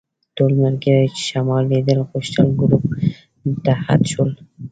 [0.35, 2.85] ټول ملګري چې شمال لیدل غوښتل ګروپ
[3.65, 4.31] ته اډ شول.